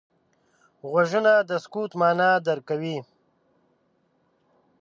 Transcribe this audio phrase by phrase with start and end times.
[0.89, 2.97] غوږونه د سکوت معنا درک کوي